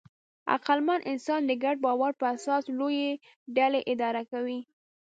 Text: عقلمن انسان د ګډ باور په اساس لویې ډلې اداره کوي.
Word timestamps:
عقلمن 0.55 0.99
انسان 1.11 1.41
د 1.45 1.51
ګډ 1.63 1.75
باور 1.85 2.11
په 2.19 2.25
اساس 2.35 2.63
لویې 2.79 3.11
ډلې 3.55 3.81
اداره 3.93 4.21
کوي. 4.31 4.59